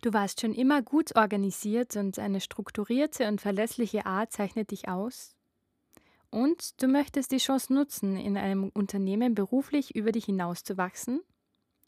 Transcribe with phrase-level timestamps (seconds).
[0.00, 5.34] Du warst schon immer gut organisiert und eine strukturierte und verlässliche Art zeichnet dich aus.
[6.30, 11.20] Und du möchtest die Chance nutzen, in einem Unternehmen beruflich über dich hinauszuwachsen?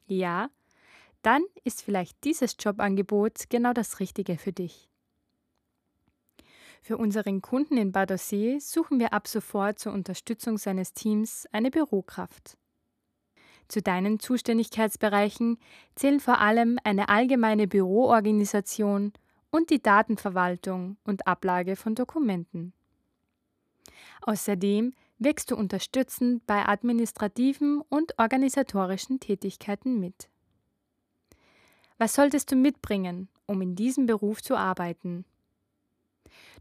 [0.06, 0.50] Ja,
[1.22, 4.88] dann ist vielleicht dieses Jobangebot genau das Richtige für dich.
[6.82, 12.56] Für unseren Kunden in Badersee suchen wir ab sofort zur Unterstützung seines Teams eine Bürokraft.
[13.70, 15.56] Zu deinen Zuständigkeitsbereichen
[15.94, 19.12] zählen vor allem eine allgemeine Büroorganisation
[19.52, 22.72] und die Datenverwaltung und Ablage von Dokumenten.
[24.22, 30.28] Außerdem wirkst du unterstützend bei administrativen und organisatorischen Tätigkeiten mit.
[31.96, 35.24] Was solltest du mitbringen, um in diesem Beruf zu arbeiten?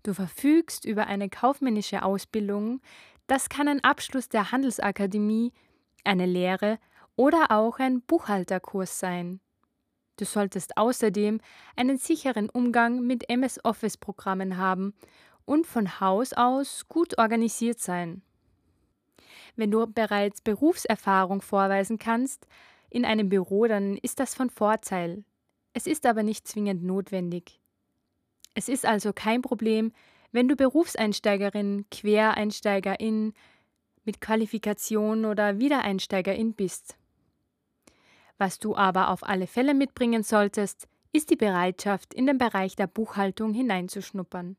[0.03, 2.81] Du verfügst über eine kaufmännische Ausbildung,
[3.25, 5.53] das kann ein Abschluss der Handelsakademie,
[6.03, 6.77] eine Lehre
[7.19, 9.41] oder auch ein Buchhalterkurs sein.
[10.15, 11.41] Du solltest außerdem
[11.75, 14.93] einen sicheren Umgang mit MS Office-Programmen haben
[15.43, 18.21] und von Haus aus gut organisiert sein.
[19.57, 22.47] Wenn du bereits Berufserfahrung vorweisen kannst
[22.89, 25.25] in einem Büro, dann ist das von Vorteil.
[25.73, 27.59] Es ist aber nicht zwingend notwendig.
[28.53, 29.91] Es ist also kein Problem,
[30.31, 33.33] wenn du Berufseinsteigerin, Quereinsteigerin
[34.05, 36.95] mit Qualifikation oder Wiedereinsteigerin bist.
[38.39, 42.87] Was du aber auf alle Fälle mitbringen solltest, ist die Bereitschaft, in den Bereich der
[42.87, 44.55] Buchhaltung hineinzuschnuppern.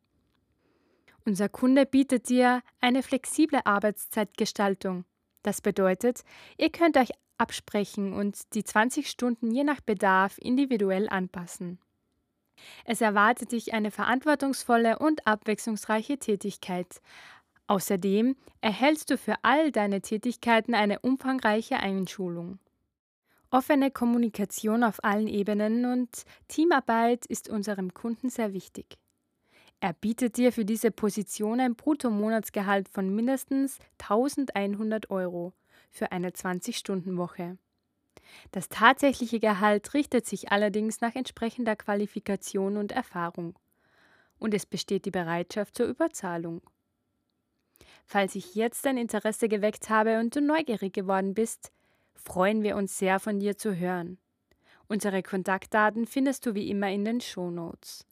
[1.24, 5.06] Unser Kunde bietet dir eine flexible Arbeitszeitgestaltung.
[5.42, 6.24] Das bedeutet,
[6.58, 11.78] ihr könnt euch absprechen und die 20 Stunden je nach Bedarf individuell anpassen.
[12.84, 17.00] Es erwartet dich eine verantwortungsvolle und abwechslungsreiche Tätigkeit.
[17.66, 22.58] Außerdem erhältst du für all deine Tätigkeiten eine umfangreiche Einschulung.
[23.52, 28.96] Offene Kommunikation auf allen Ebenen und Teamarbeit ist unserem Kunden sehr wichtig.
[29.80, 35.52] Er bietet dir für diese Position ein Bruttomonatsgehalt von mindestens 1100 Euro
[35.90, 37.58] für eine 20-Stunden-Woche.
[38.52, 43.58] Das tatsächliche Gehalt richtet sich allerdings nach entsprechender Qualifikation und Erfahrung.
[44.38, 46.62] Und es besteht die Bereitschaft zur Überzahlung.
[48.04, 51.72] Falls ich jetzt dein Interesse geweckt habe und du neugierig geworden bist,
[52.24, 54.18] freuen wir uns sehr von dir zu hören.
[54.88, 58.06] Unsere Kontaktdaten findest du wie immer in den Shownotes.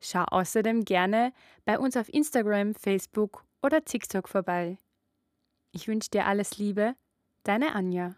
[0.00, 1.32] Schau außerdem gerne
[1.64, 4.78] bei uns auf Instagram, Facebook oder TikTok vorbei.
[5.72, 6.94] Ich wünsche dir alles Liebe,
[7.44, 8.16] deine Anja.